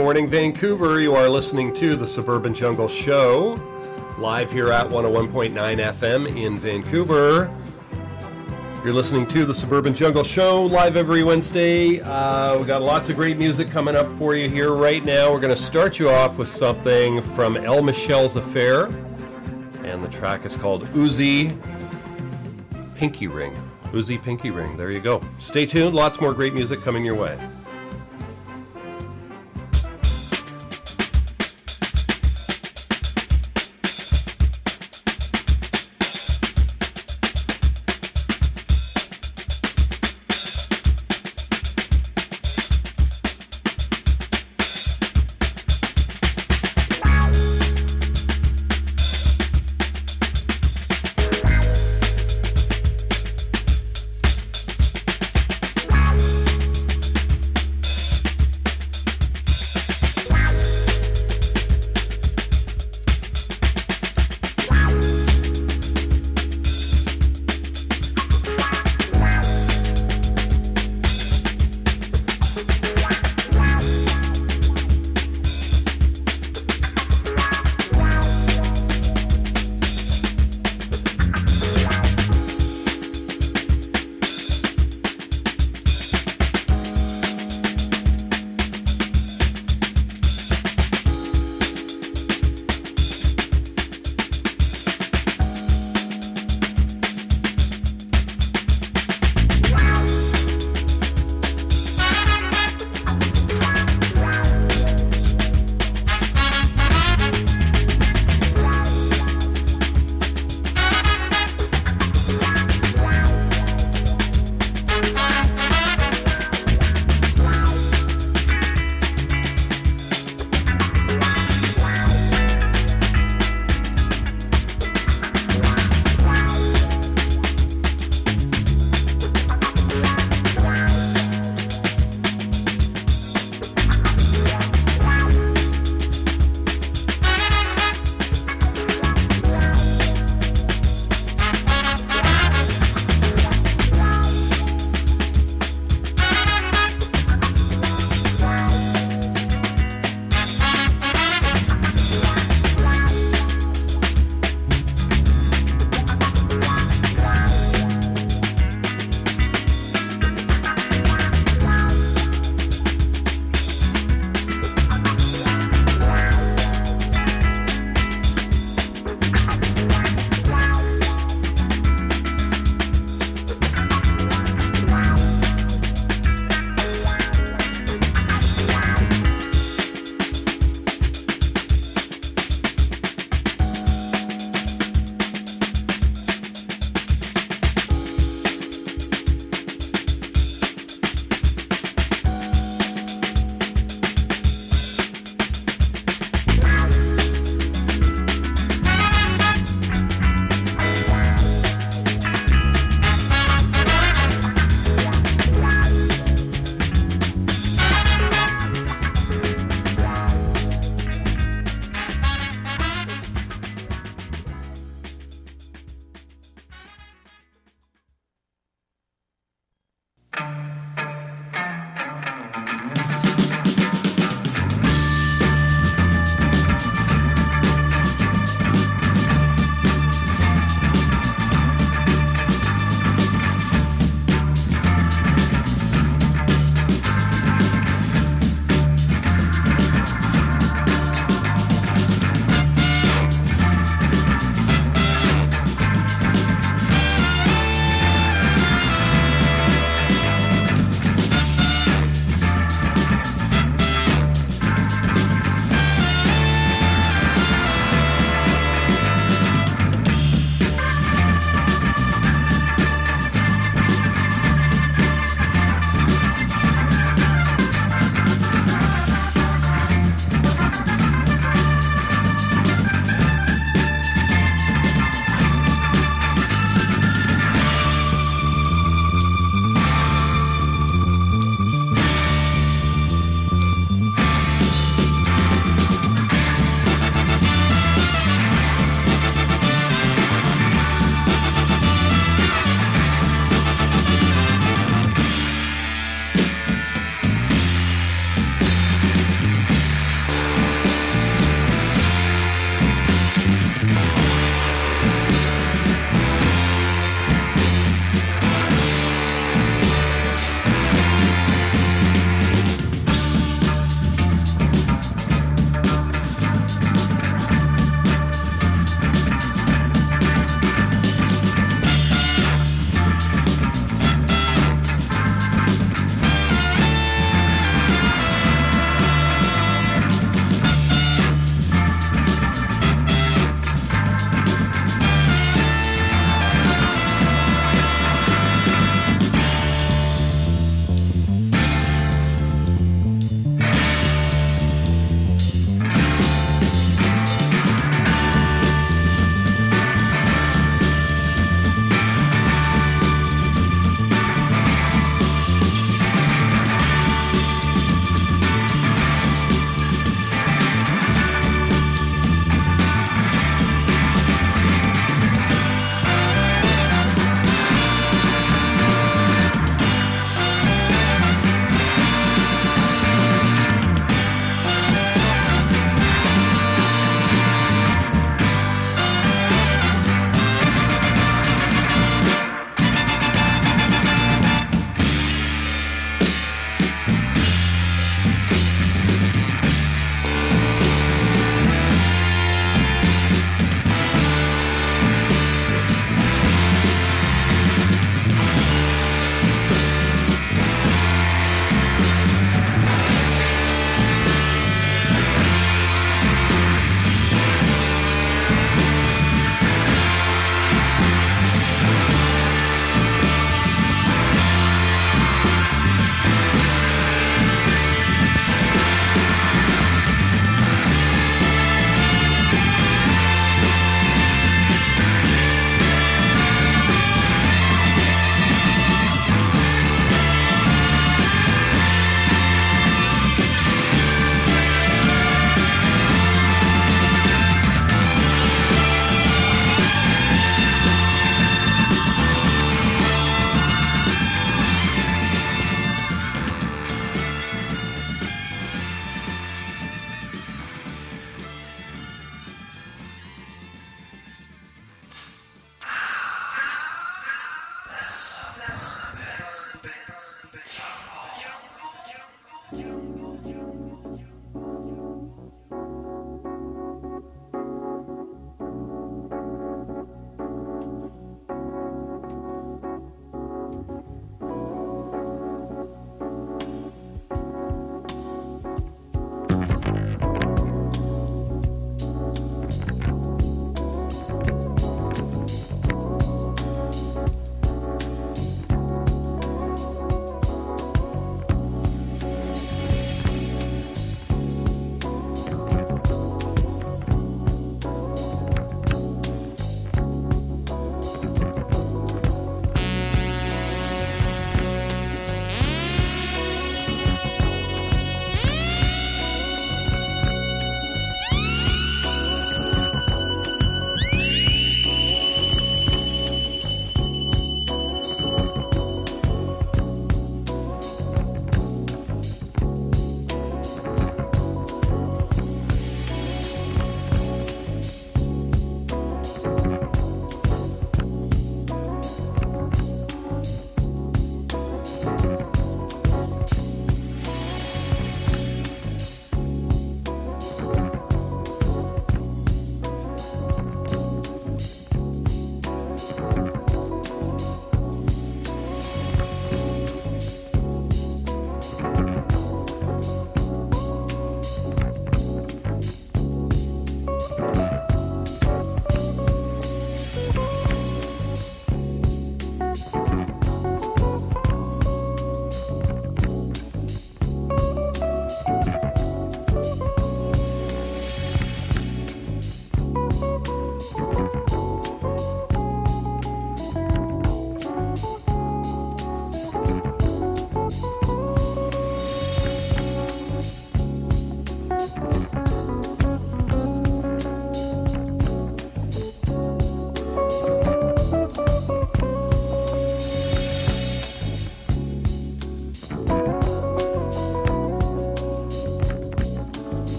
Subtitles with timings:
[0.00, 0.98] Morning, Vancouver.
[0.98, 3.60] You are listening to the Suburban Jungle Show,
[4.16, 7.54] live here at 101.9 FM in Vancouver.
[8.82, 12.00] You're listening to the Suburban Jungle Show, live every Wednesday.
[12.00, 15.30] Uh, we got lots of great music coming up for you here right now.
[15.30, 18.86] We're going to start you off with something from El Michels Affair,
[19.84, 21.54] and the track is called Uzi
[22.94, 23.52] Pinky Ring.
[23.88, 24.78] Uzi Pinky Ring.
[24.78, 25.20] There you go.
[25.38, 25.94] Stay tuned.
[25.94, 27.38] Lots more great music coming your way.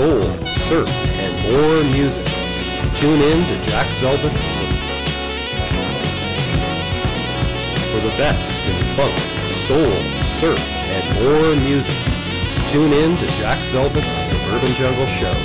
[0.00, 0.88] Soul, surf,
[1.20, 2.24] and more music.
[2.96, 4.48] Tune in to Jack Velvet's
[7.92, 9.12] for the best in funk,
[9.68, 9.92] soul,
[10.40, 10.56] surf,
[10.96, 12.00] and more music.
[12.72, 15.36] Tune in to Jack Velvet's Suburban Jungle Show.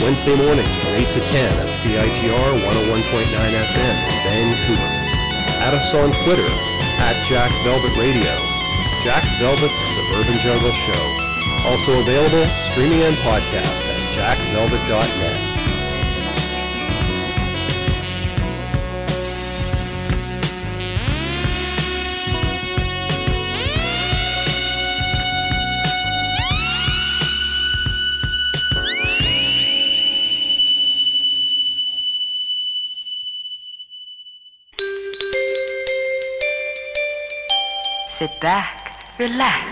[0.00, 4.90] Wednesday mornings from 8 to 10 at CITR 101.9 FM in Vancouver.
[5.68, 6.50] Add us on Twitter
[6.96, 8.32] at Jack Velvet Radio.
[9.04, 11.04] Jack Velvet's Suburban Jungle Show.
[11.68, 13.81] Also available streaming and podcast
[14.32, 15.38] at jackvelvet.net.
[38.08, 39.71] Sit back, relax.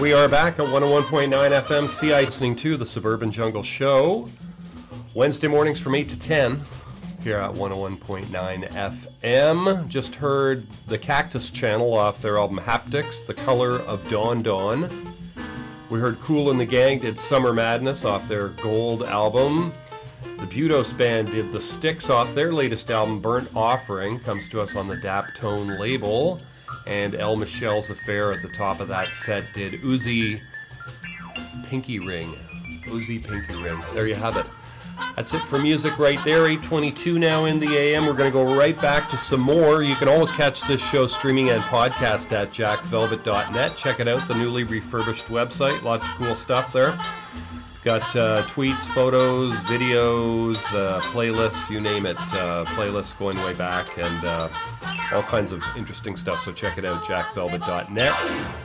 [0.00, 4.28] We are back at 101.9 FM CI listening to the Suburban Jungle Show.
[5.12, 6.62] Wednesday mornings from 8 to 10
[7.20, 8.28] here at 101.9
[9.22, 9.88] FM.
[9.88, 14.88] Just heard the Cactus Channel off their album Haptics, The Color of Dawn Dawn.
[15.90, 19.72] We heard Kool and the Gang did Summer Madness off their Gold album.
[20.22, 24.76] The Budos Band did The Sticks off their latest album, Burnt Offering, comes to us
[24.76, 26.40] on the Daptone label
[26.88, 30.40] and El Michels Affair at the top of that set did Uzi
[31.64, 32.34] Pinky Ring.
[32.86, 33.80] Uzi Pinky Ring.
[33.92, 34.46] There you have it.
[35.14, 36.46] That's it for music right there.
[36.46, 38.06] 822 now in the AM.
[38.06, 39.82] We're going to go right back to some more.
[39.82, 43.76] You can always catch this show streaming and podcast at jackvelvet.net.
[43.76, 45.82] Check it out, the newly refurbished website.
[45.82, 46.98] Lots of cool stuff there.
[47.88, 52.18] Got uh, tweets, photos, videos, uh, playlists, you name it.
[52.18, 54.50] Uh, playlists going way back and uh,
[55.14, 56.42] all kinds of interesting stuff.
[56.42, 58.14] So check it out, jackvelvet.net.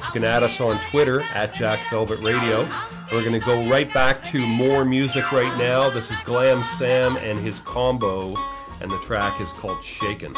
[0.06, 2.70] You can add us on Twitter at jackvelvetradio.
[3.14, 5.90] We're going to go right back to more music right now.
[5.90, 8.36] This is Glam Sam and his combo,
[8.82, 10.36] and the track is called Shaken.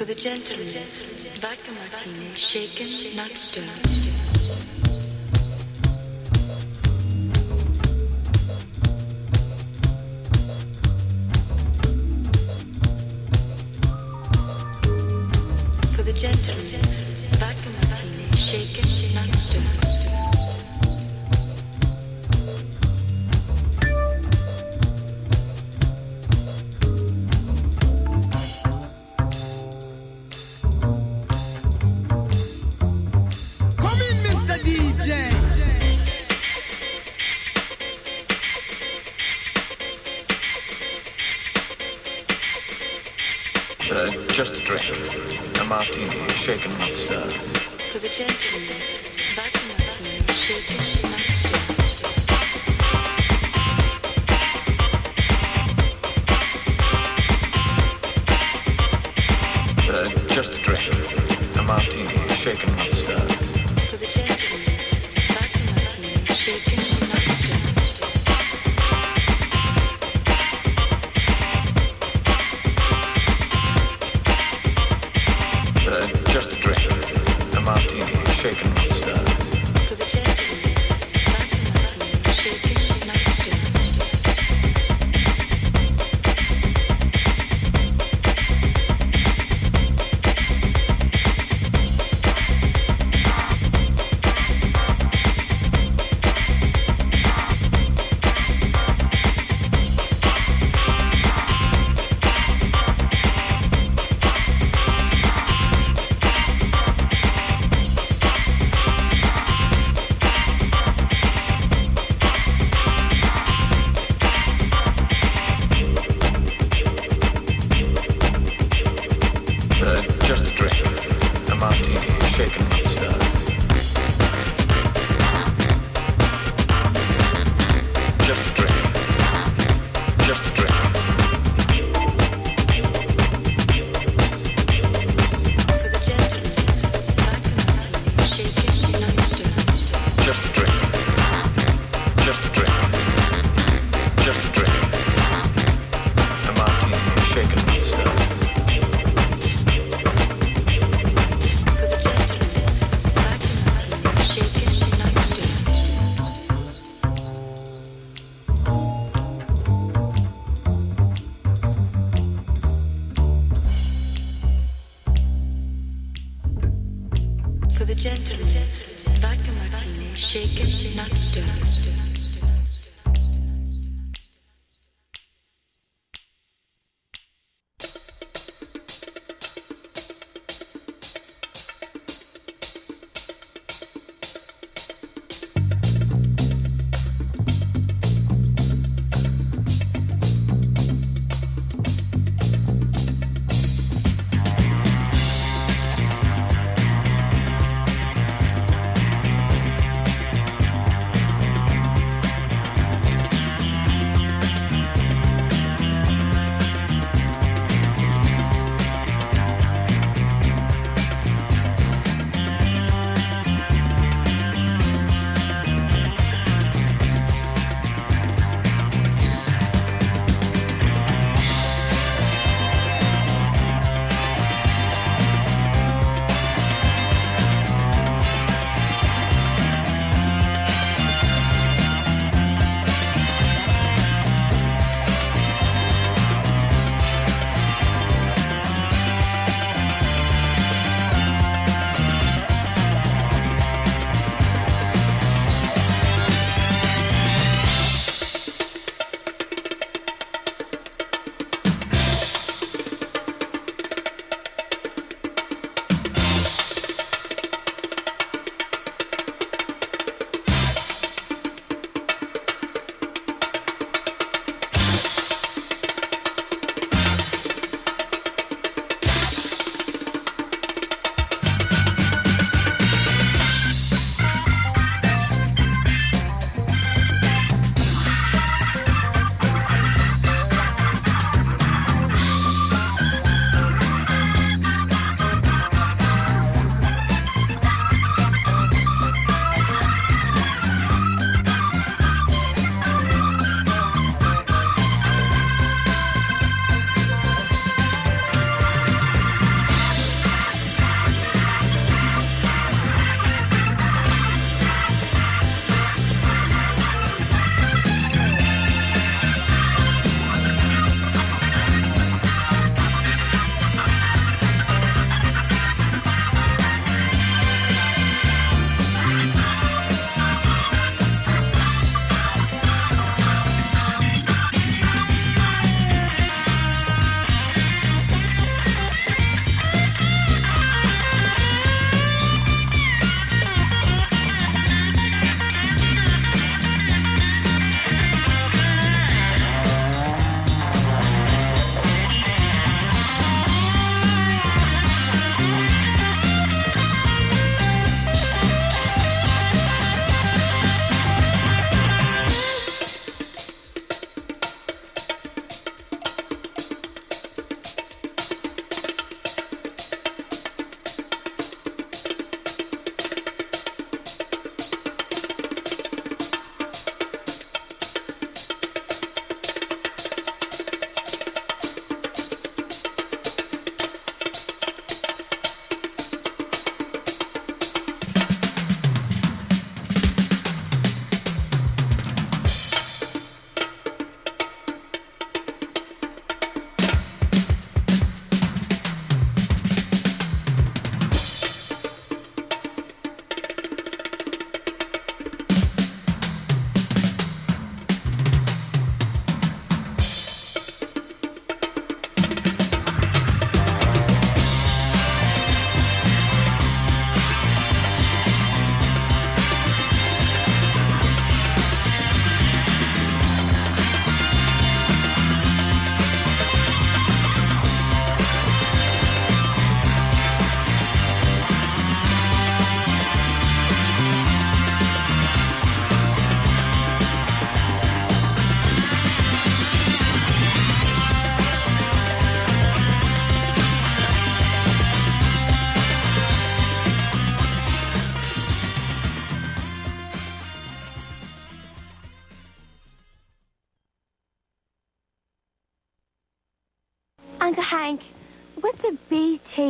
[0.00, 0.86] For the gentleman,
[1.34, 4.29] vodka martini, shaken, not stirred.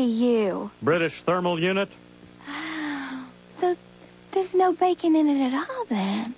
[0.00, 0.70] BTU?
[0.80, 1.90] British thermal unit?
[3.60, 3.76] So
[4.32, 6.34] there's no bacon in it at all then.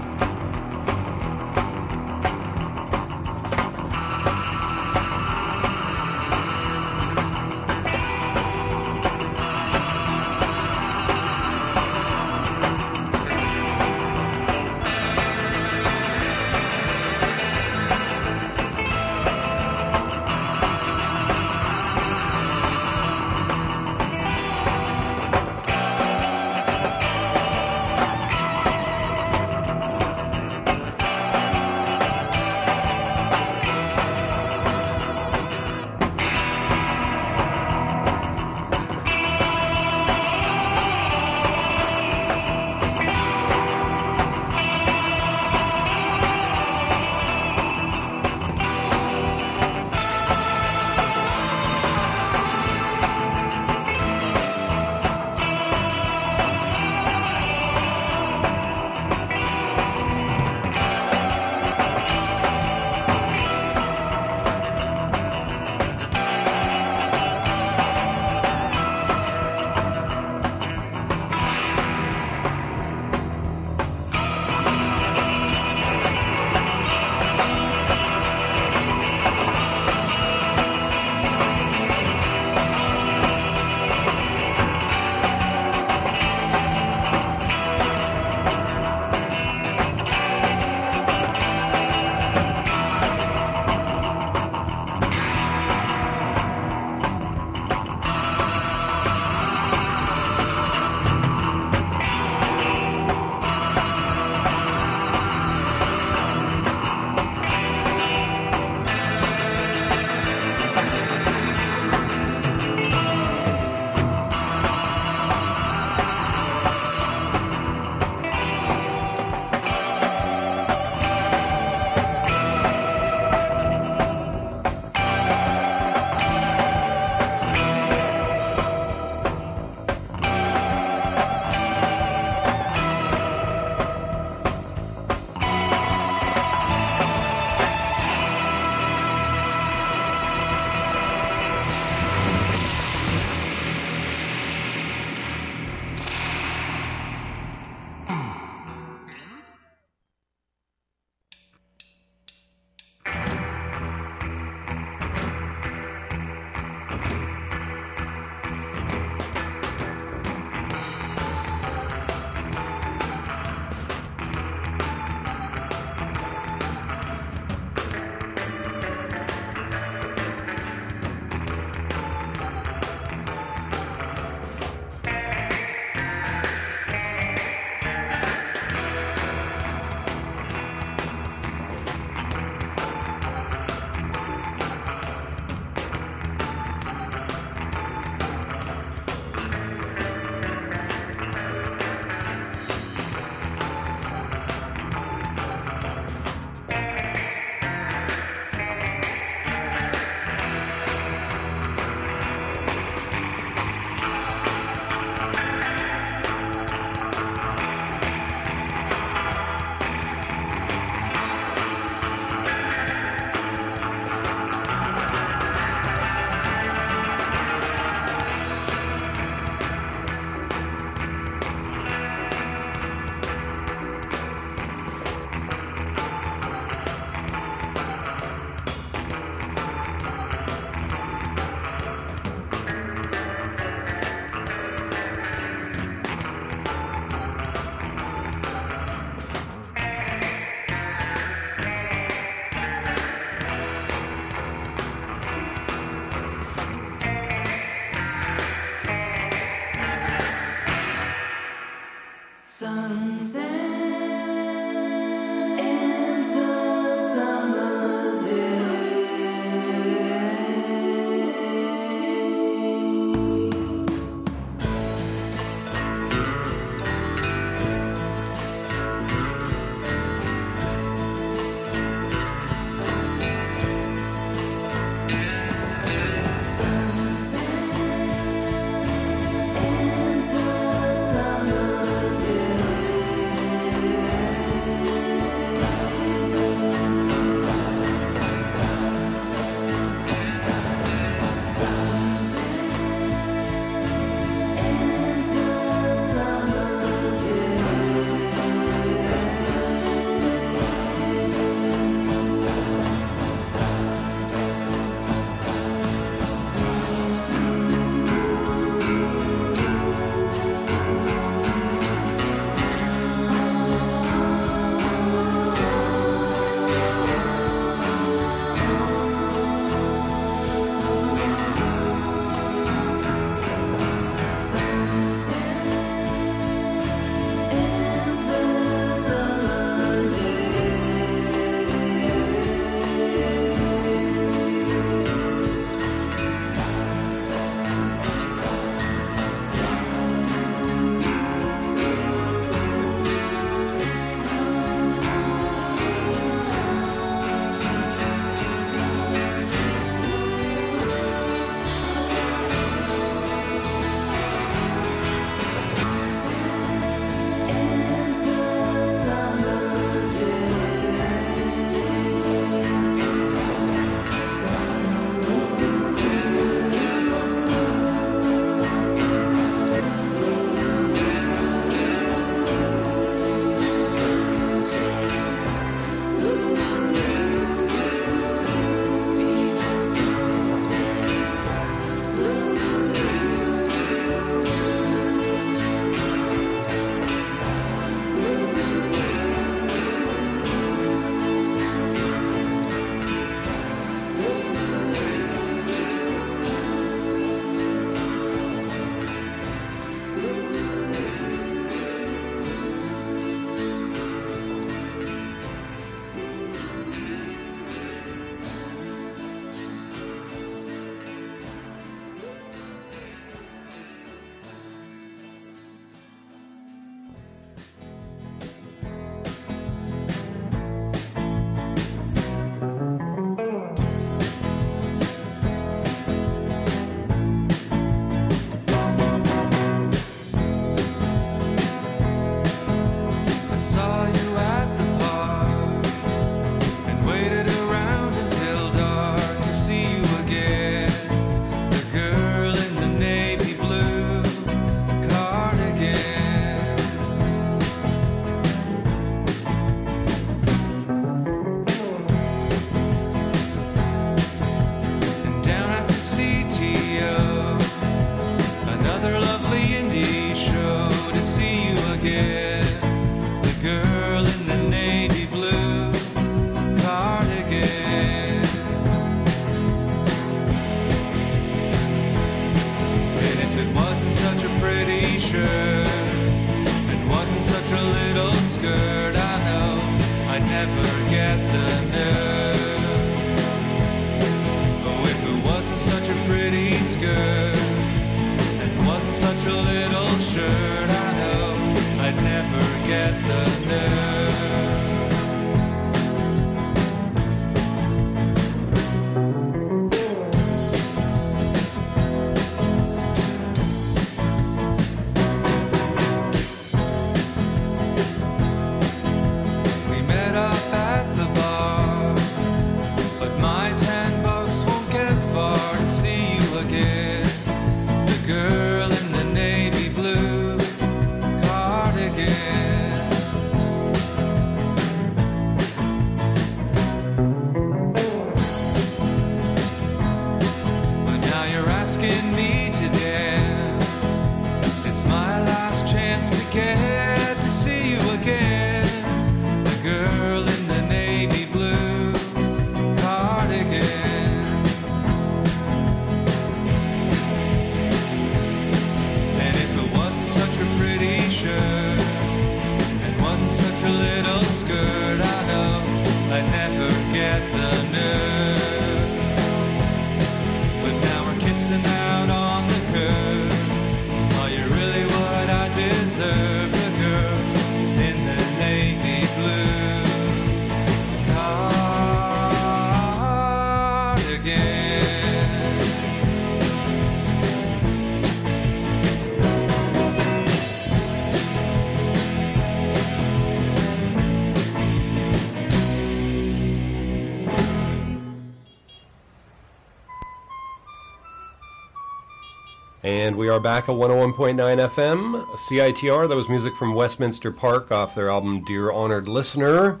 [593.04, 596.26] And we are back at 101.9 FM, CITR.
[596.26, 600.00] That was music from Westminster Park off their album Dear Honored Listener.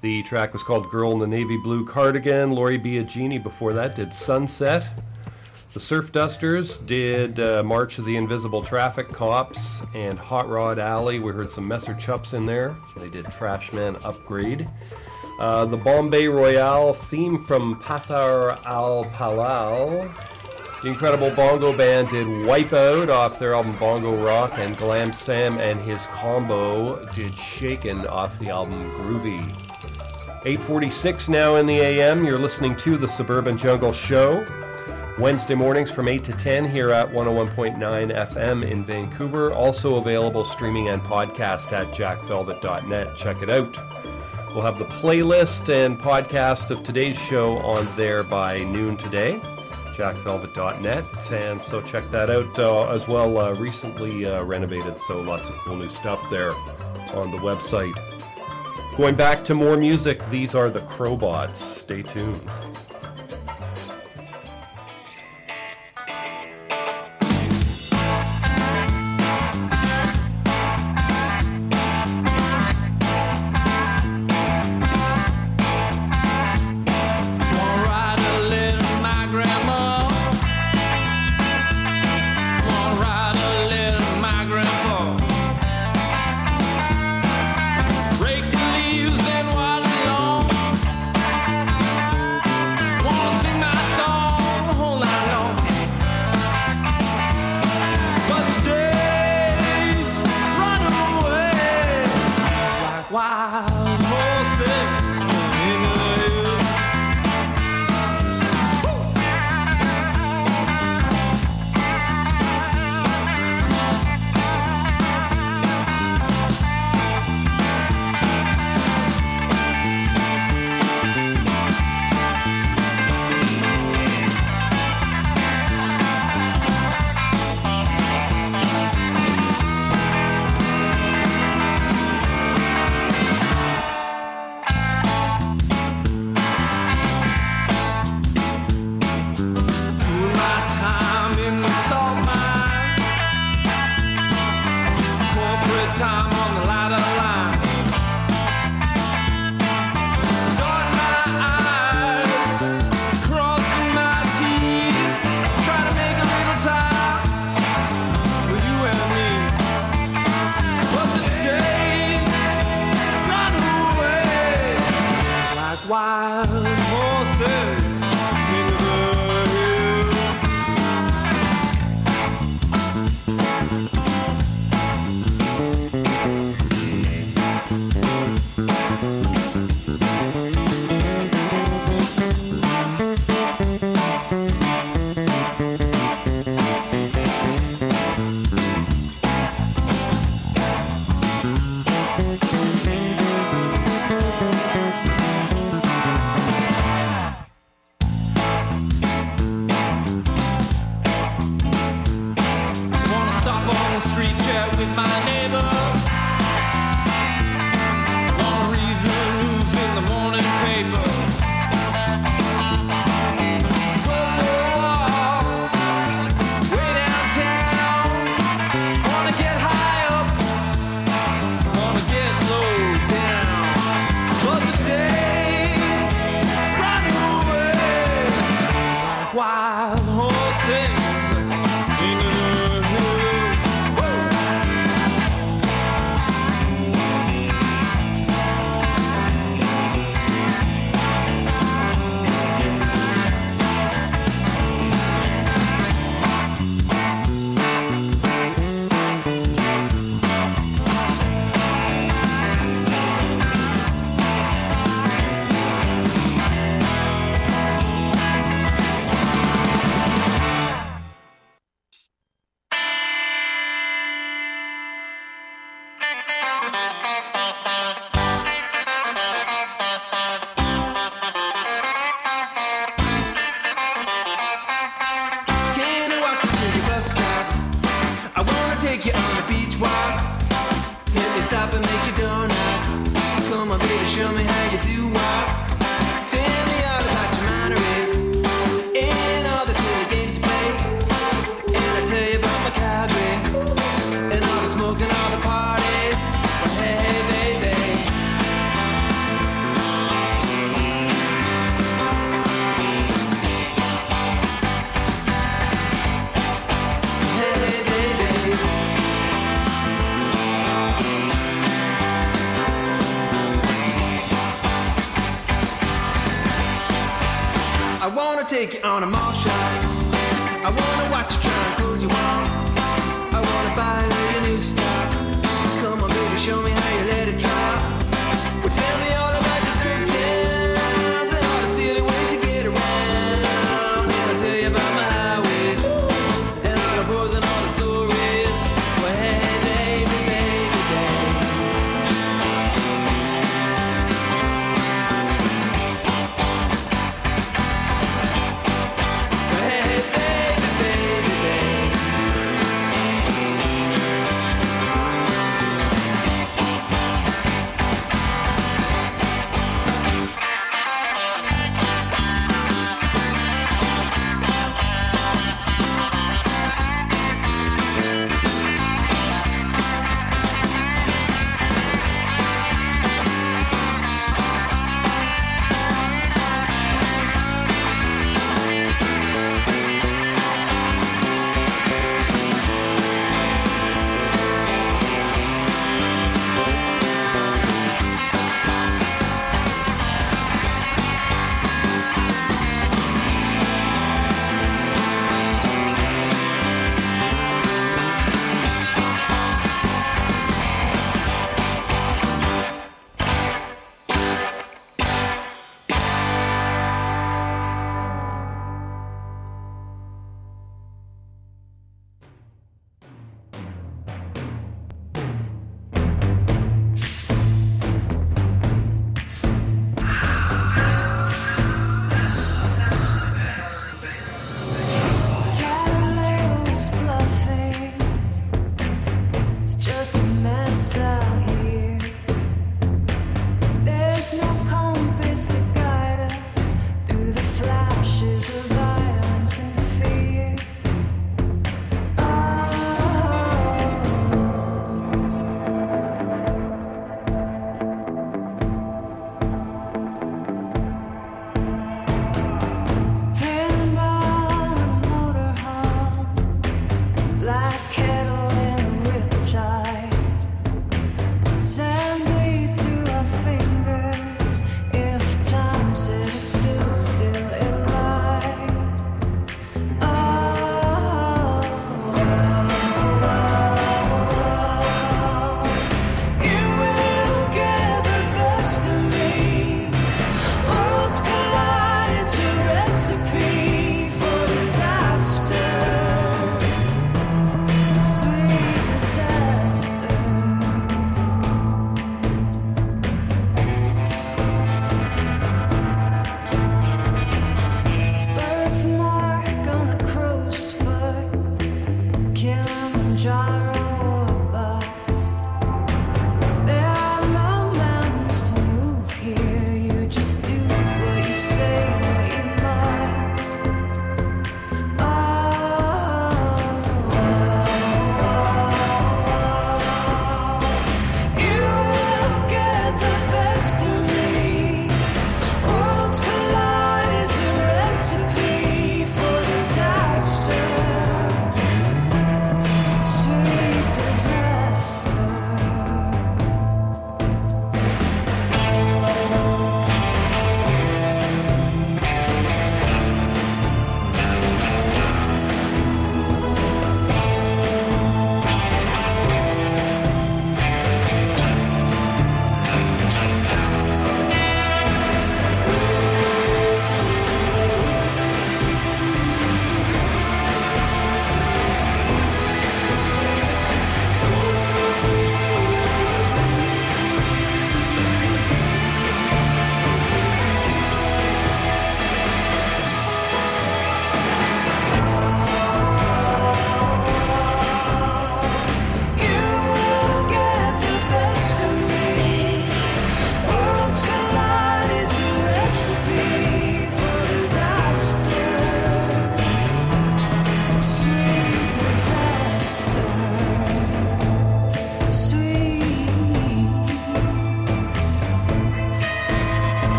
[0.00, 2.52] The track was called Girl in the Navy Blue Cardigan.
[2.52, 4.86] Lori Biagini before that did Sunset.
[5.72, 11.18] The Surf Dusters did uh, March of the Invisible Traffic Cops and Hot Rod Alley.
[11.18, 12.76] We heard some Messer Chups in there.
[12.96, 14.68] They did Trashman Upgrade.
[15.40, 20.08] Uh, the Bombay Royale theme from Pathar Al Palal.
[20.82, 25.78] The Incredible Bongo Band did Wipeout off their album Bongo Rock, and Glam Sam and
[25.78, 29.40] his combo did Shaken off the album Groovy.
[30.46, 32.24] 846 now in the AM.
[32.24, 34.46] You're listening to the Suburban Jungle Show.
[35.18, 39.52] Wednesday mornings from 8 to 10 here at 101.9 FM in Vancouver.
[39.52, 43.14] Also available streaming and podcast at jackvelvet.net.
[43.16, 43.76] Check it out.
[44.54, 49.38] We'll have the playlist and podcast of today's show on there by noon today.
[50.00, 55.50] jackvelvet.net and so check that out uh, as well uh, recently uh, renovated so lots
[55.50, 56.52] of cool new stuff there
[57.14, 57.94] on the website.
[58.96, 62.40] Going back to more music these are the crowbots stay tuned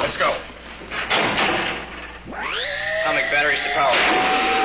[0.00, 0.36] Let's go.
[2.28, 4.57] Atomic batteries to power.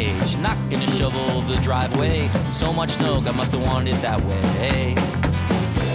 [0.00, 0.36] Cage.
[0.38, 2.28] Not gonna shovel the driveway.
[2.54, 4.94] So much snow, I must have wanted it that way.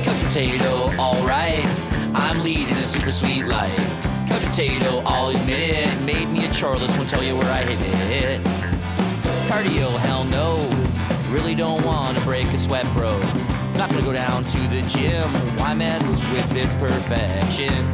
[0.03, 1.65] Couch potato, alright.
[2.13, 3.77] I'm leading a super sweet life.
[4.27, 6.01] Couch potato, I'll admit it.
[6.03, 7.79] Made me a chorless, won't tell you where I hit
[8.23, 8.41] it.
[9.49, 10.49] Cardio, hell no.
[11.33, 13.19] Really don't wanna break a sweat, bro.
[13.73, 15.29] Not gonna go down to the gym.
[15.57, 17.91] Why mess with this perfection?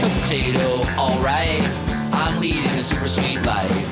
[0.00, 1.62] Cooked potato, alright.
[2.12, 3.87] I'm leading a super sweet life.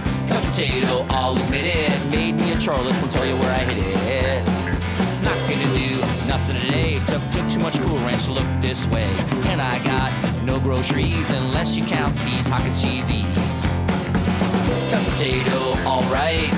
[0.56, 2.10] Potato, I'll admit it.
[2.10, 4.40] Made me a Charlotte, won't tell you where I hit it.
[5.20, 6.98] Not gonna do nothing today.
[7.04, 9.04] Took, took too much Cool Ranch to look this way.
[9.52, 10.10] And I got
[10.44, 13.36] no groceries unless you count these hot and cheesies.
[14.90, 16.48] Couch potato, alright.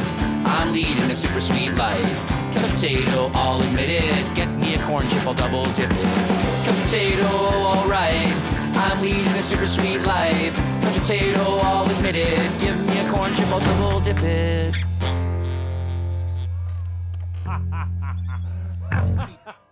[0.46, 2.06] I'm leading a super sweet life.
[2.54, 4.34] Couch potato, I'll admit it.
[4.36, 6.06] Get me a corn chip, I'll double dip it.
[6.62, 8.30] Couch potato, alright.
[8.78, 10.54] I'm leading a super sweet life.
[10.82, 12.60] Couch potato, I'll admit it.
[12.60, 14.76] Give me a corn chip, I'll double dip it.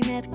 [0.00, 0.29] Киметке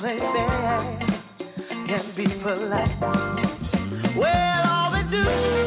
[0.00, 0.80] play fair
[1.68, 2.88] and be polite.
[4.16, 5.59] Well, all they do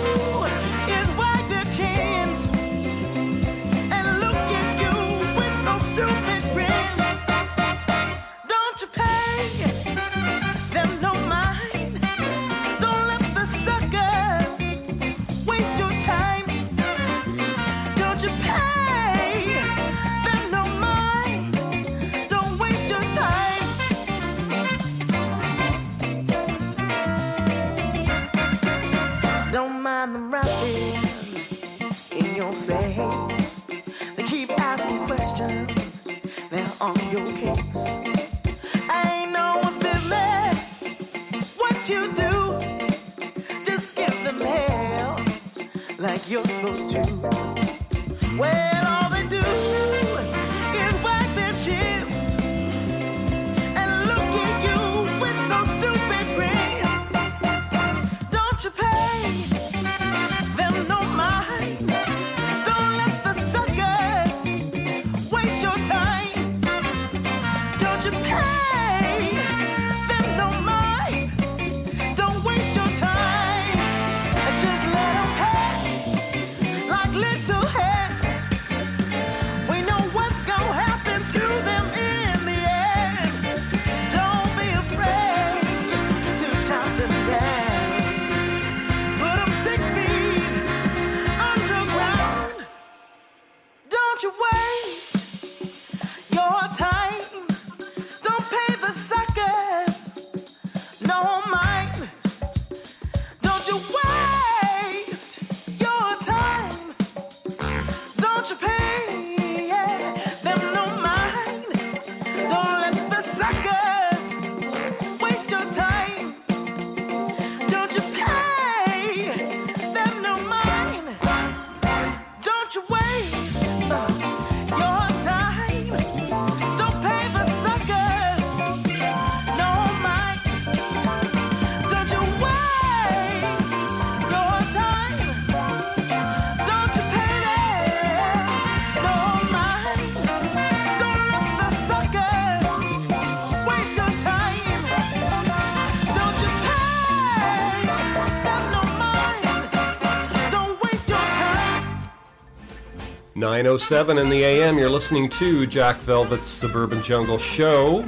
[153.63, 158.05] 907 in the AM, you're listening to Jack Velvet's Suburban Jungle Show.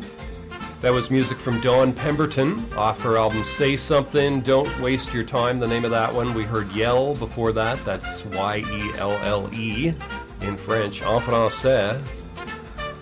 [0.82, 5.58] That was music from Dawn Pemberton off her album Say Something, Don't Waste Your Time,
[5.58, 6.34] the name of that one.
[6.34, 9.94] We heard Yelle before that, that's Y E L L E
[10.42, 12.02] in French, en français.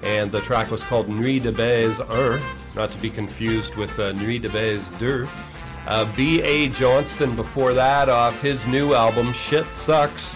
[0.04, 2.40] And the track was called Nuit de Baise 1,
[2.76, 5.28] not to be confused with uh, Nuit de Baise 2.
[5.88, 6.70] Uh, B.A.
[6.70, 10.33] Johnston before that off his new album Shit Sucks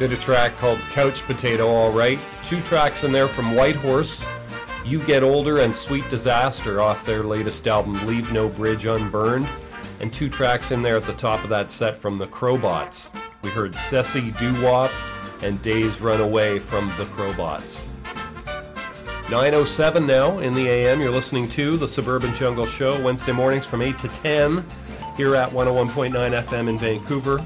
[0.00, 2.18] did a track called Couch Potato All Right.
[2.42, 4.26] Two tracks in there from Whitehorse,
[4.82, 9.46] You Get Older and Sweet Disaster off their latest album Leave No Bridge Unburned.
[10.00, 13.10] And two tracks in there at the top of that set from the Crowbots.
[13.42, 14.90] We heard Ceci Doo Wop
[15.42, 17.86] and Days Run Away from the Crowbots.
[19.28, 21.02] 907 now in the AM.
[21.02, 24.64] You're listening to the Suburban Jungle Show Wednesday mornings from 8 to 10
[25.18, 26.10] here at 101.9
[26.42, 27.44] FM in Vancouver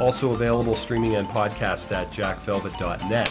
[0.00, 3.30] also available streaming and podcast at jackvelvet.net.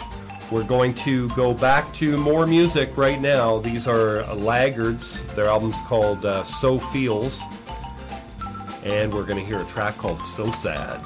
[0.50, 3.58] We're going to go back to more music right now.
[3.58, 5.20] These are Laggards.
[5.34, 7.42] Their album's called uh, So Feels.
[8.82, 11.00] And we're going to hear a track called So Sad.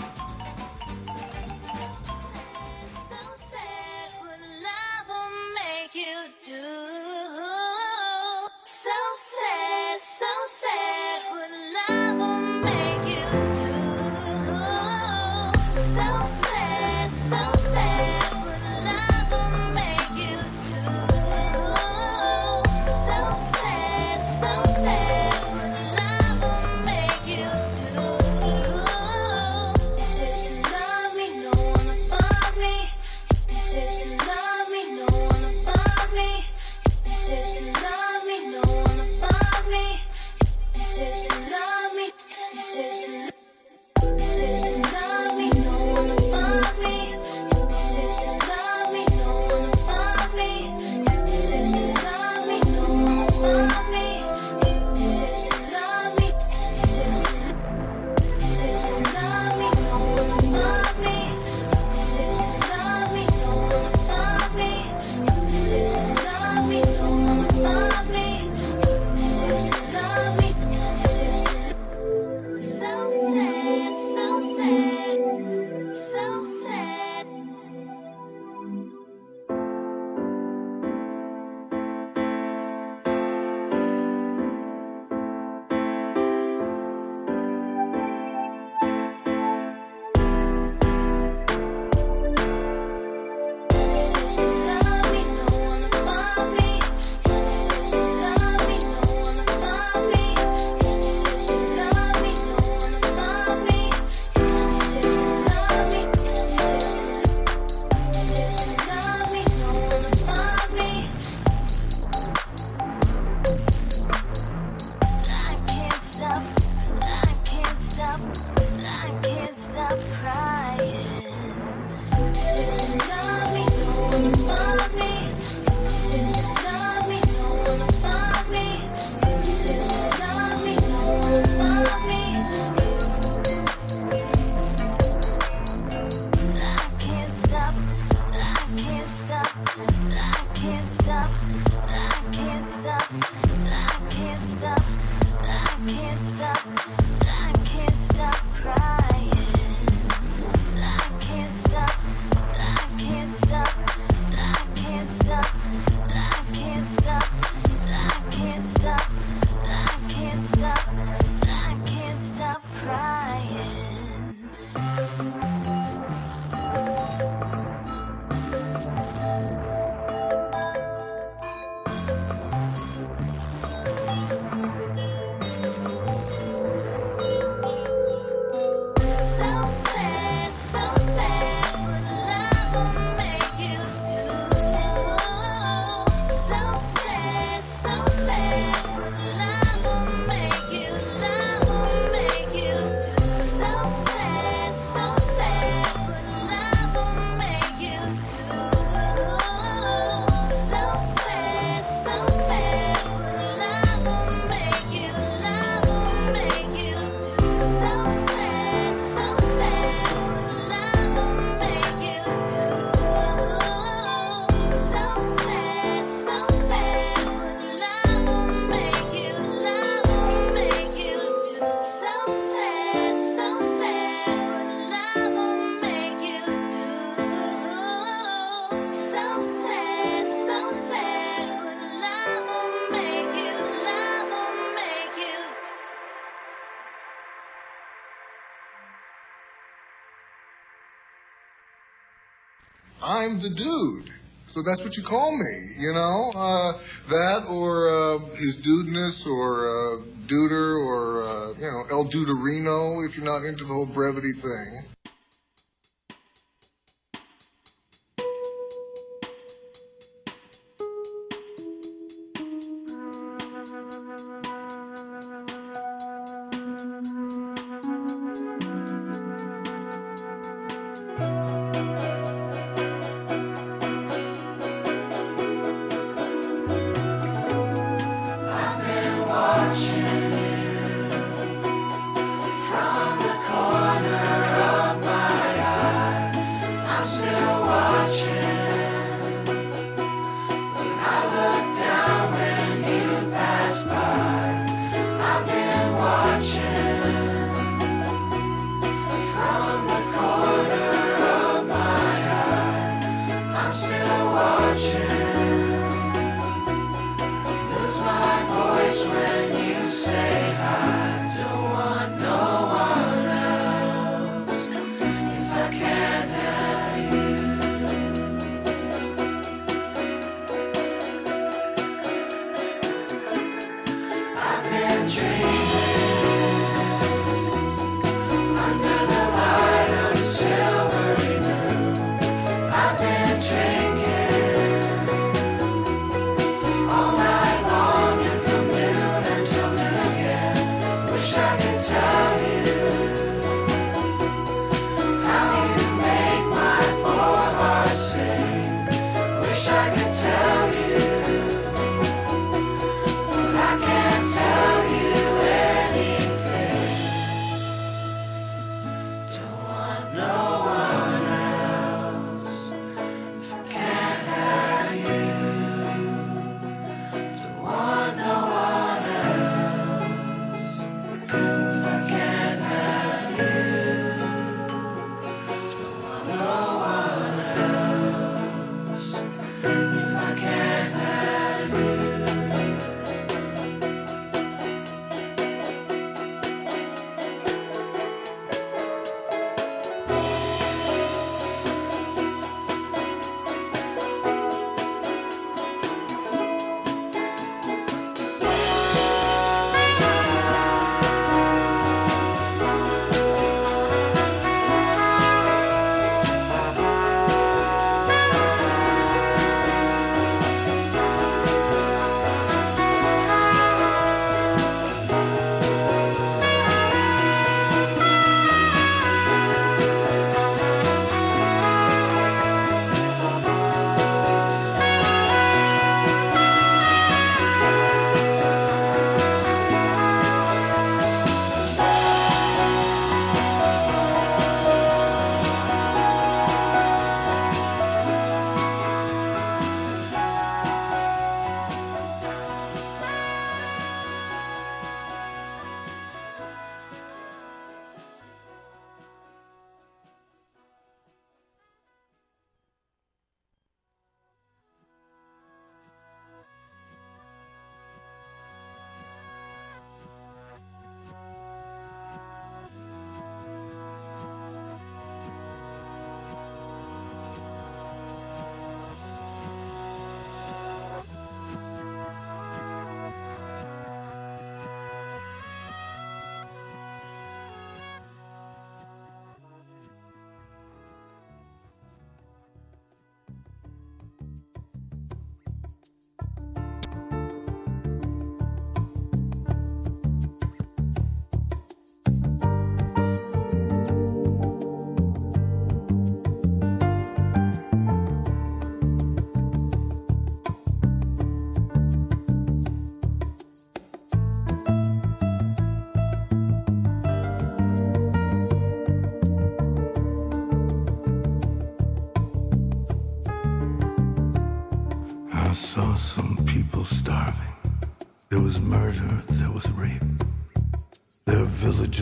[244.55, 246.31] So that's what you call me, you know?
[246.31, 246.79] Uh,
[247.11, 253.17] that or uh, his dudeness or uh, Duder or, uh, you know, El Duderino if
[253.17, 254.94] you're not into the whole brevity thing.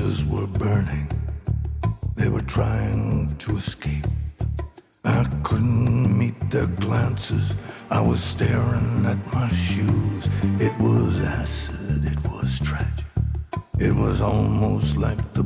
[0.03, 1.09] torches were burning.
[2.17, 4.05] They were trying to escape.
[5.05, 7.53] I couldn't meet their glances.
[7.91, 10.29] I was staring at my shoes.
[10.61, 13.07] It was acid, it was tragic.
[13.79, 15.45] It was almost like the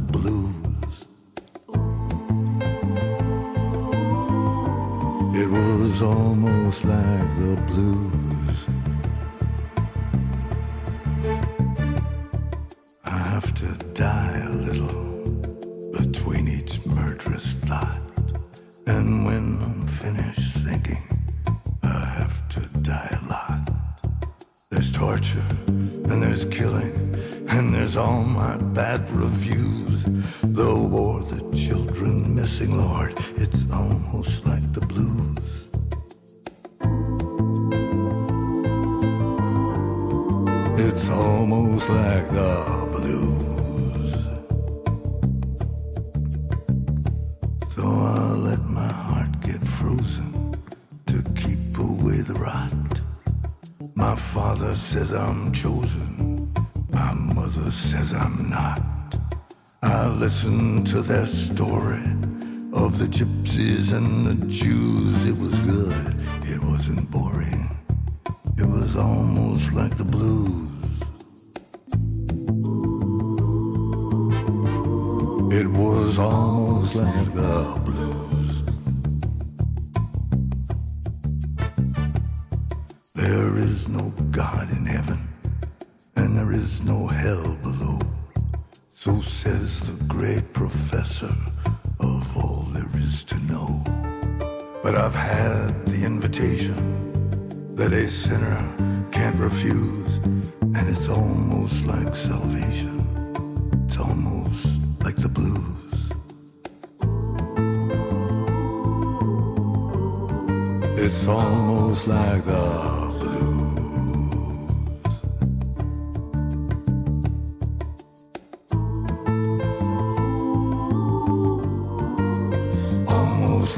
[61.27, 61.57] just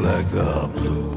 [0.08, 1.07] like the blues.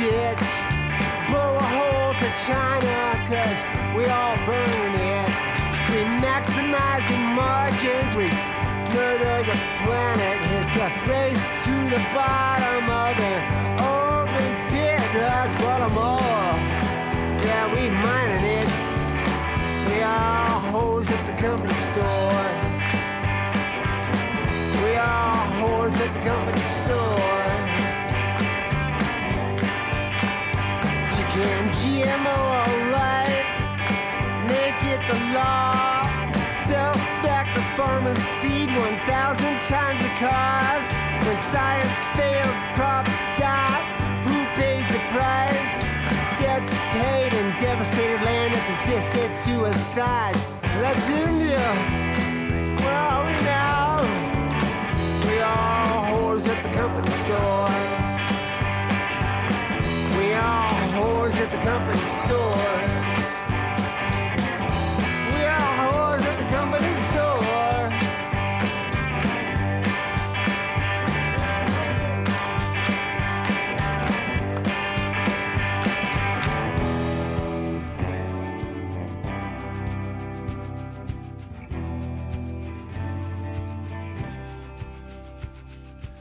[0.00, 0.48] Ditch.
[1.28, 3.60] Blow a hole to China, cause
[3.94, 5.28] we all burn it.
[5.92, 8.28] We maximizing margins, we
[8.96, 10.38] murder the planet.
[10.56, 13.40] It's a race to the bottom of an
[13.76, 15.04] open pit.
[15.12, 16.48] That's Baltimore.
[17.44, 18.68] Yeah, we mining it.
[19.88, 22.48] We are hoes at the company store.
[24.82, 27.39] We are whores at the company store.
[31.40, 32.40] Can GMO
[32.92, 33.46] right,
[34.44, 36.04] make it the law.
[36.58, 36.92] Sell
[37.24, 40.92] back the farmer's seed 1,000 times the cost.
[41.24, 43.08] When science fails, crops
[43.40, 43.80] die.
[44.28, 45.88] Who pays the price?
[46.42, 50.36] Debts paid and devastated land that's assisted suicide.
[50.60, 51.64] That's India.
[52.84, 54.04] Where are we now?
[55.24, 58.09] We are whores at the company store.
[61.40, 62.70] At the company store.
[65.32, 67.30] We are whores at the company store.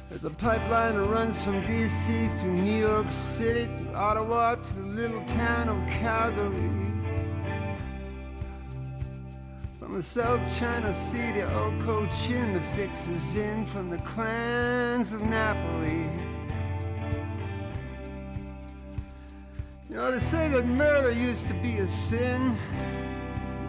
[0.09, 4.55] There's a pipeline that runs from DC through New York City, through Ottawa
[4.89, 6.71] little town of Calgary.
[9.79, 15.13] From the South China Sea to Old Cochin, the fix is in from the clans
[15.13, 16.05] of Napoli.
[19.89, 22.57] You know, they say that murder used to be a sin.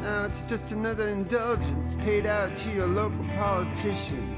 [0.01, 4.37] Now it's just another indulgence paid out to your local politician.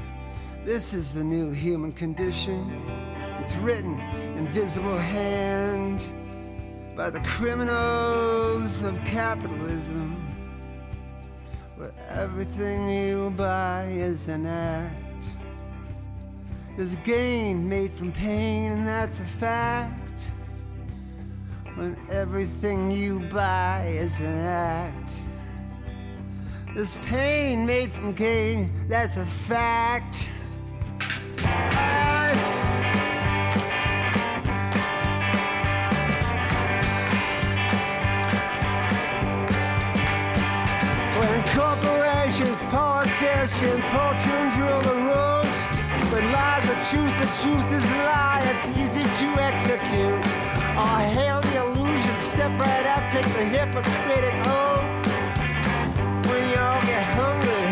[0.65, 2.83] This is the new human condition.
[3.39, 3.99] It's written
[4.37, 6.11] in visible hand
[6.95, 10.15] by the criminals of capitalism.
[11.75, 15.25] Where everything you buy is an act.
[16.77, 20.29] There's gain made from pain, and that's a fact.
[21.75, 25.21] When everything you buy is an act.
[26.75, 30.29] There's pain made from gain, that's a fact.
[42.43, 45.83] Kardashian, Paul June drill the roast.
[46.11, 50.23] But lie the truth, the truth is a lie, it's easy to execute.
[50.75, 54.35] Oh, hail the illusion, step right up, take the hypocritic.
[56.27, 57.65] When you all get hungry,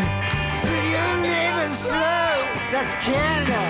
[0.60, 2.46] slit your neighbor's throat.
[2.72, 3.62] That's Canada.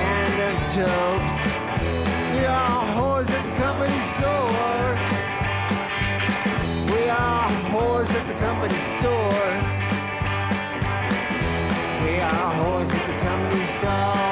[0.00, 1.38] And them dopes.
[2.34, 5.19] We are whores the company store.
[7.00, 9.48] We are whores at the company store.
[12.04, 14.29] We are whores at the company store.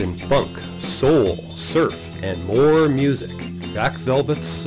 [0.00, 3.30] In funk, soul, surf, and more music.
[3.72, 4.66] Jack Velvet's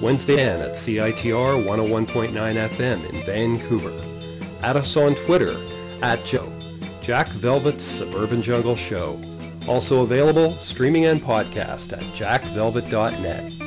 [0.00, 3.92] Wednesday and at CITR 101.9 FM in Vancouver.
[4.62, 5.56] Add us on Twitter
[6.02, 6.52] at Joe.
[7.00, 9.20] Jack Velvet's Suburban Jungle Show.
[9.66, 13.65] Also available streaming and podcast at jackvelvet.net.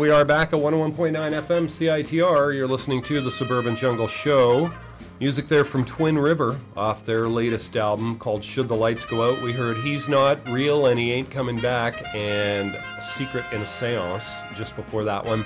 [0.00, 2.54] we are back at 101.9 FM CITR.
[2.54, 4.72] You're listening to the Suburban Jungle Show.
[5.20, 9.42] Music there from Twin River off their latest album called Should the Lights Go Out.
[9.42, 14.40] We heard He's Not Real and He Ain't Coming Back and Secret in a Seance
[14.54, 15.44] just before that one.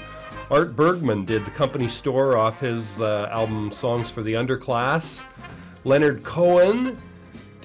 [0.53, 5.25] Art Bergman did the company store off his uh, album Songs for the Underclass.
[5.83, 6.97] Leonard Cohen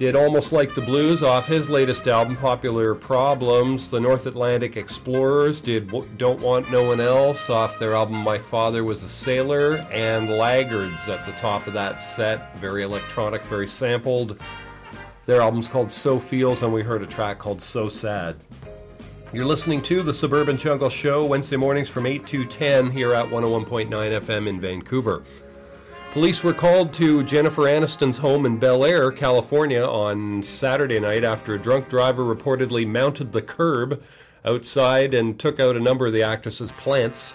[0.00, 3.90] did Almost Like the Blues off his latest album, Popular Problems.
[3.90, 8.82] The North Atlantic Explorers did Don't Want No One Else off their album My Father
[8.82, 9.86] Was a Sailor.
[9.92, 14.40] And Laggards at the top of that set, very electronic, very sampled.
[15.26, 18.36] Their album's called So Feels, and we heard a track called So Sad.
[19.34, 23.26] You're listening to the Suburban Jungle Show Wednesday mornings from 8 to 10 here at
[23.26, 25.24] 101.9 FM in Vancouver.
[26.12, 31.54] Police were called to Jennifer Aniston's home in Bel Air, California on Saturday night after
[31.54, 34.02] a drunk driver reportedly mounted the curb
[34.44, 37.32] outside and took out a number of the actress's plants.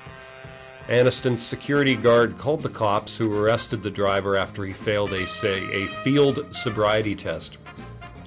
[0.90, 5.64] Aniston's security guard called the cops who arrested the driver after he failed a, say,
[5.72, 7.58] a field sobriety test.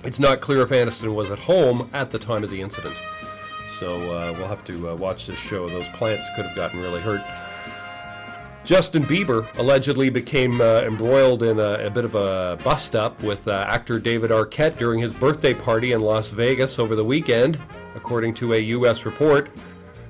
[0.02, 2.96] It's not clear if Aniston was at home at the time of the incident.
[3.68, 5.68] So uh, we'll have to uh, watch this show.
[5.68, 7.20] Those plants could have gotten really hurt.
[8.68, 13.48] Justin Bieber allegedly became uh, embroiled in a, a, bit of a bust up with
[13.48, 17.58] uh, actor David Arquette during his birthday party in Las Vegas over the weekend,
[17.94, 19.06] according to a U.S.
[19.06, 19.48] report.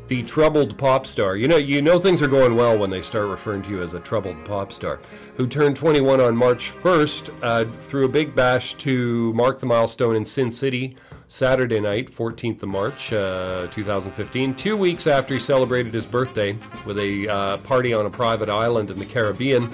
[0.08, 3.28] The troubled pop star, you know, you know things are going well when they start
[3.28, 4.98] referring to you as a troubled pop star,
[5.36, 10.16] who turned 21 on March 1st, uh, threw a big bash to mark the milestone
[10.16, 10.96] in Sin City
[11.28, 16.56] Saturday night, 14th of March, uh, 2015, two weeks after he celebrated his birthday
[16.86, 19.68] with a uh, party on a private island in the Caribbean.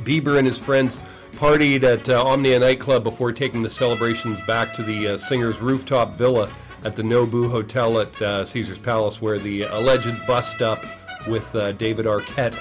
[0.00, 0.98] Bieber and his friends
[1.36, 6.12] partied at uh, Omnia nightclub before taking the celebrations back to the uh, singer's rooftop
[6.14, 6.50] villa
[6.82, 10.84] at the Nobu Hotel at uh, Caesar's Palace, where the alleged bust up
[11.28, 12.56] with uh, David Arquette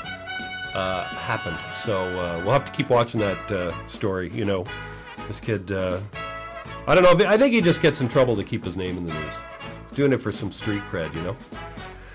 [0.73, 1.57] happened.
[1.73, 2.11] So
[2.43, 4.29] we'll have to keep watching that story.
[4.29, 4.65] You know,
[5.27, 5.71] this kid.
[6.85, 7.11] I don't know.
[7.11, 9.33] If, I think he just gets in trouble to keep his name in the news.
[9.93, 11.37] Doing it for some street cred, you know.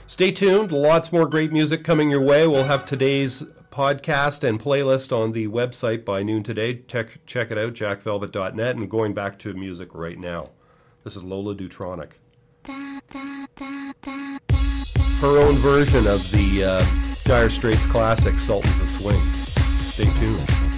[0.07, 0.73] Stay tuned.
[0.73, 2.47] Lots more great music coming your way.
[2.47, 6.83] We'll have today's podcast and playlist on the website by noon today.
[6.87, 8.77] Check, check it out, jackvelvet.net.
[8.77, 10.47] And going back to music right now.
[11.05, 12.11] This is Lola Dutronic.
[15.21, 19.19] Her own version of the uh, Dire Straits classic, Sultans of Swing.
[19.19, 20.78] Stay tuned.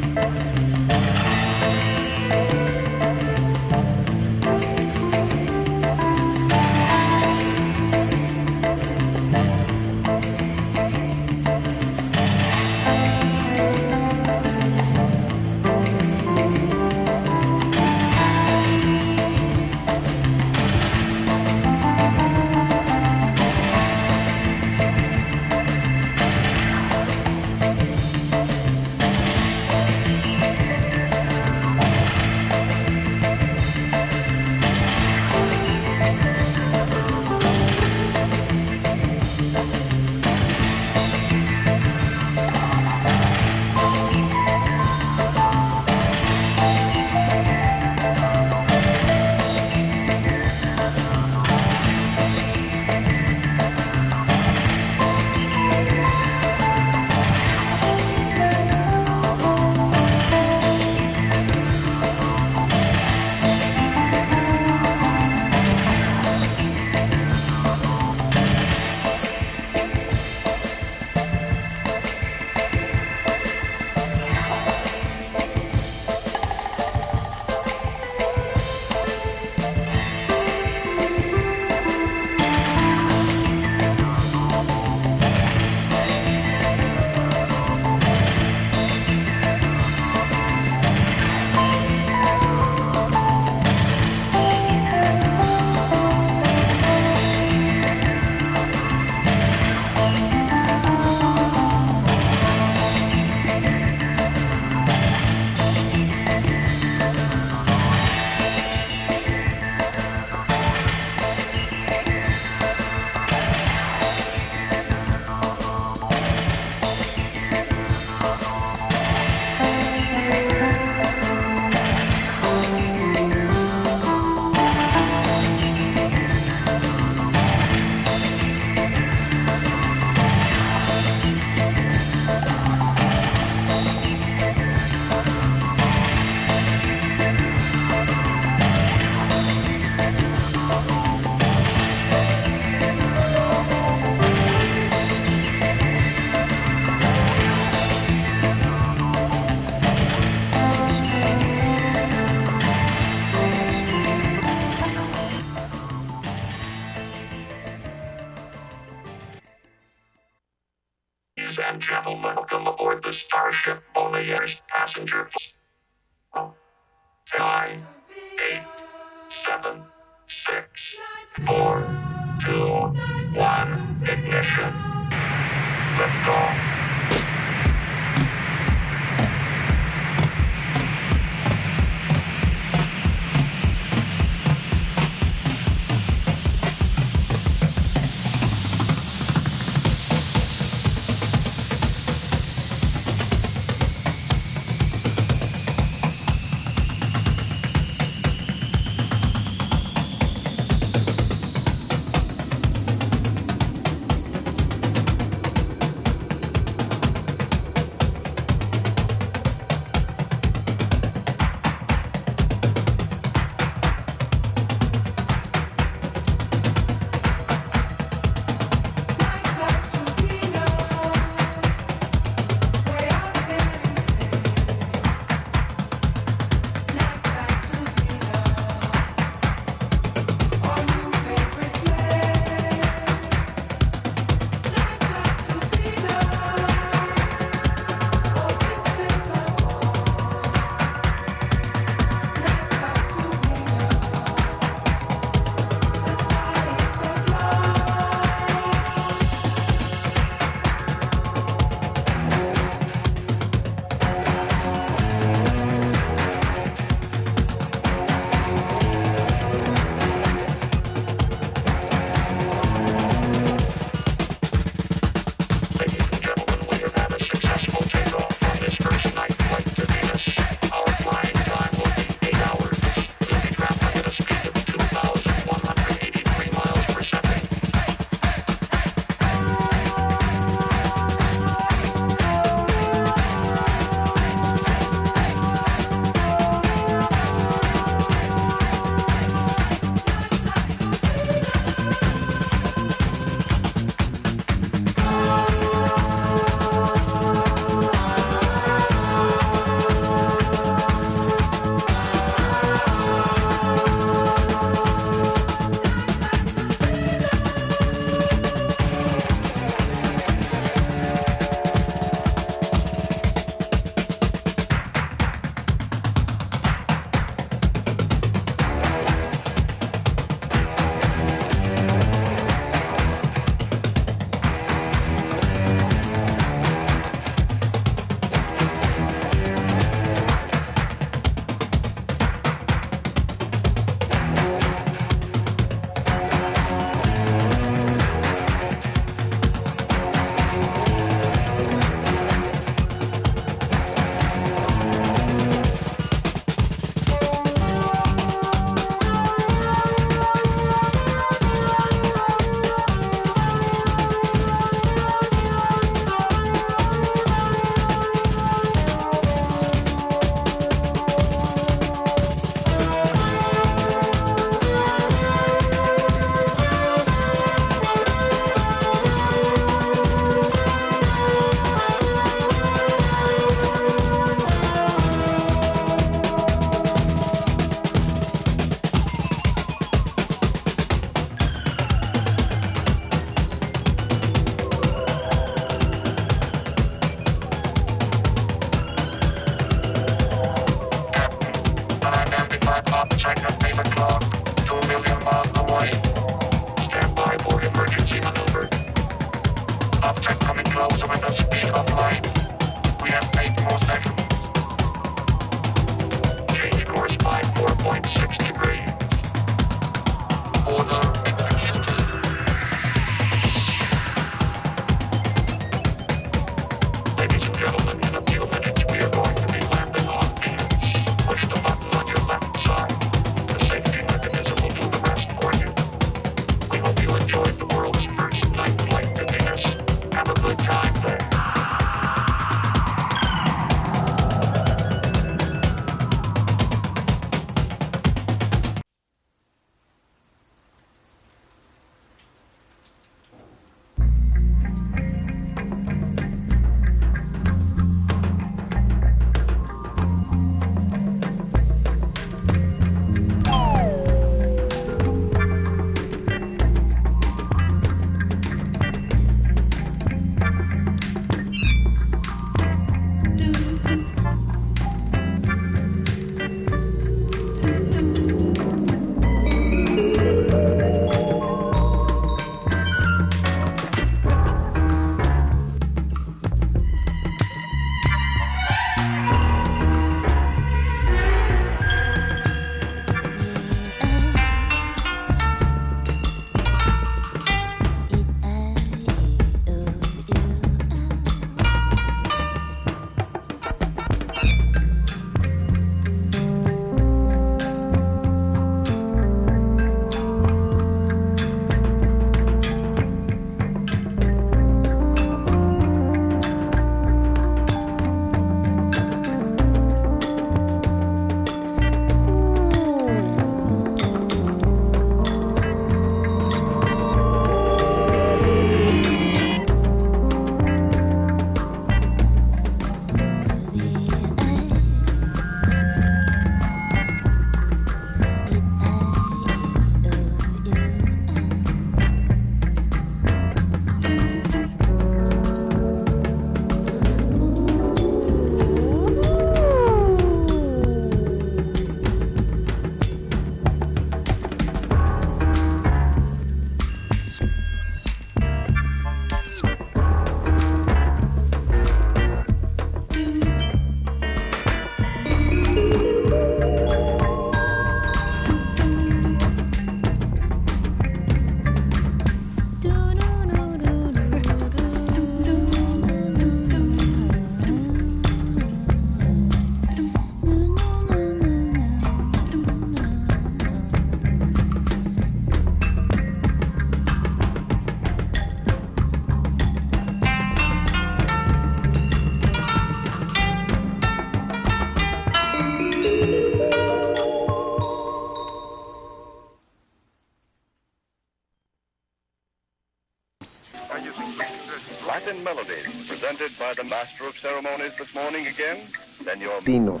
[597.50, 598.78] ceremonies this morning again?
[599.24, 600.00] Then you're Tino.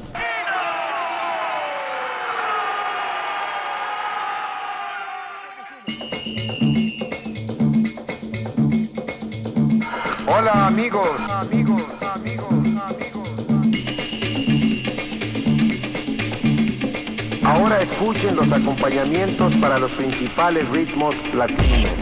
[10.26, 13.28] Hola amigos, amigos, amigos, amigos.
[17.42, 21.99] Ahora escuchen los acompañamientos para los principales ritmos latinos.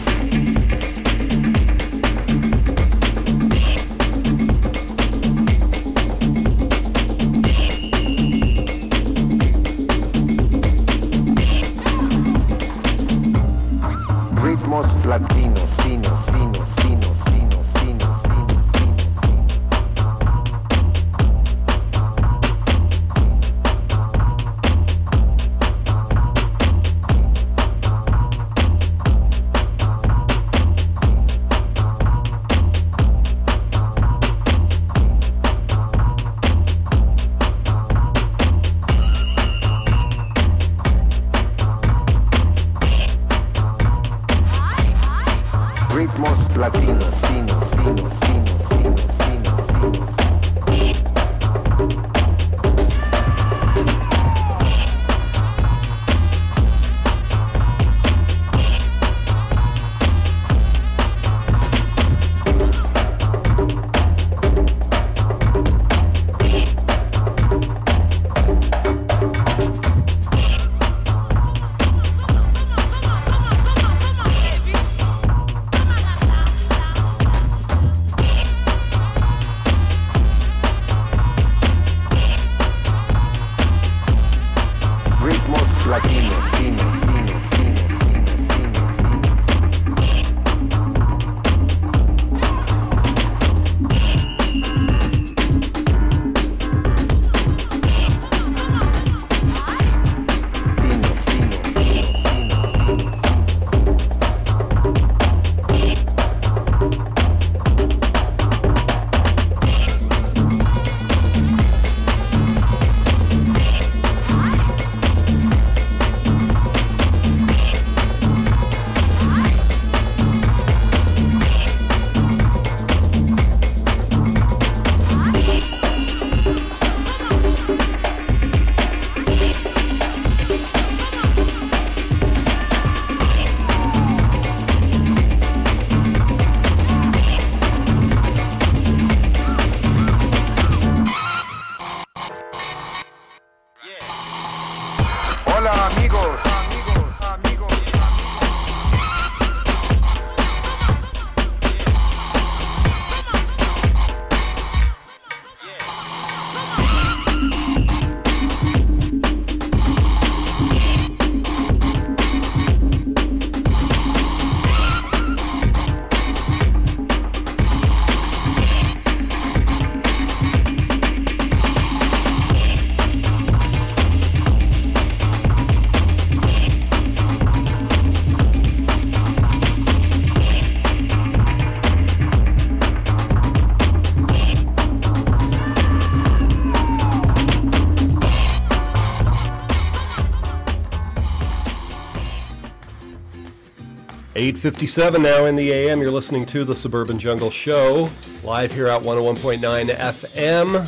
[194.39, 195.99] 857 now in the AM.
[195.99, 198.09] You're listening to the Suburban Jungle Show
[198.41, 199.59] live here at 101.9
[199.97, 200.87] FM.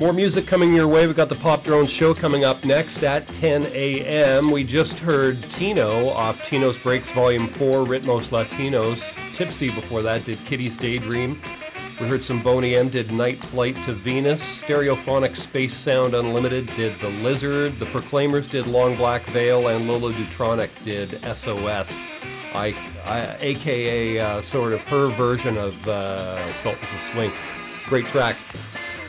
[0.00, 1.06] More music coming your way.
[1.06, 4.50] We've got the Pop Drone Show coming up next at 10 a.m.
[4.50, 9.16] We just heard Tino off Tino's Breaks Volume 4, Ritmos Latinos.
[9.32, 11.40] Tipsy before that did Kitty's Daydream.
[12.00, 14.62] We heard some Boney M did Night Flight to Venus.
[14.62, 17.78] Stereophonic Space Sound Unlimited did The Lizard.
[17.78, 19.68] The Proclaimers did Long Black Veil.
[19.68, 22.08] And Lola Dutronic did SOS.
[22.52, 27.30] I, I, AKA uh, sort of her version of uh, Sultans of Swing.
[27.86, 28.36] Great track.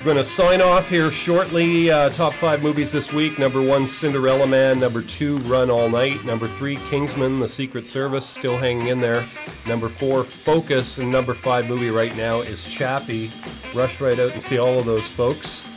[0.06, 1.90] We're going to sign off here shortly.
[1.90, 3.40] Uh, top five movies this week.
[3.40, 4.80] Number one, Cinderella Man.
[4.80, 6.23] Number two, Run All Night.
[6.23, 9.26] Number three, Kingsman, The Secret Service, still hanging in there.
[9.65, 10.99] Number four, Focus.
[10.99, 13.32] And number five movie right now is Chappie.
[13.73, 15.68] Rush right out and see all of those folks.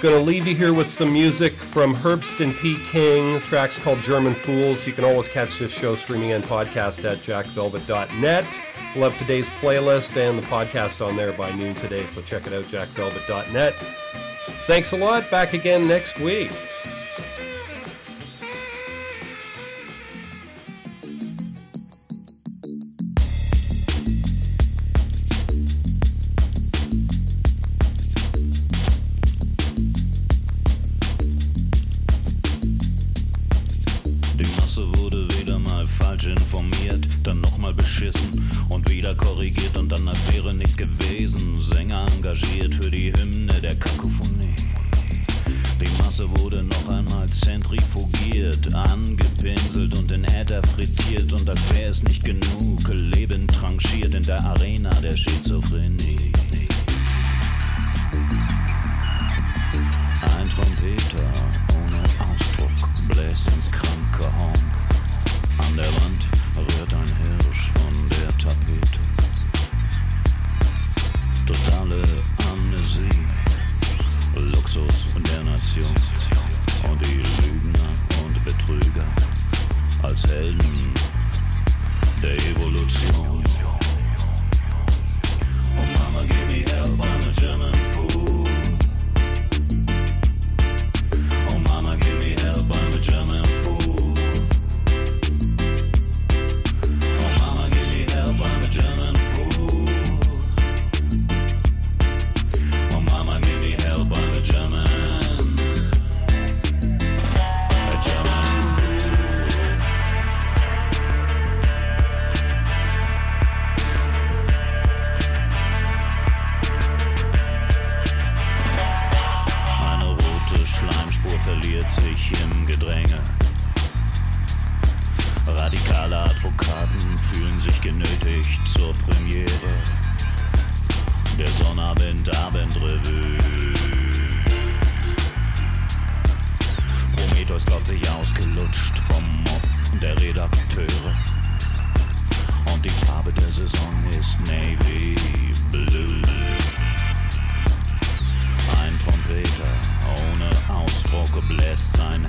[0.00, 2.76] Gonna leave you here with some music from Herbston P.
[2.90, 3.34] King.
[3.34, 4.84] The track's called German Fools.
[4.84, 8.46] You can always catch this show streaming and podcast at jackvelvet.net.
[8.94, 12.52] We'll have today's playlist and the podcast on there by noon today, so check it
[12.52, 13.74] out, jackvelvet.net.
[14.66, 15.30] Thanks a lot.
[15.30, 16.50] Back again next week.